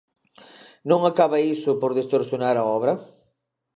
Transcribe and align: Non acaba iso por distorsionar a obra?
Non 0.89 1.01
acaba 1.03 1.43
iso 1.55 1.71
por 1.81 1.91
distorsionar 1.99 2.55
a 2.59 2.63
obra? 2.77 2.93